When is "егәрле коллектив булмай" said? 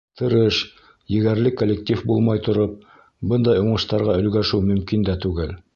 1.15-2.41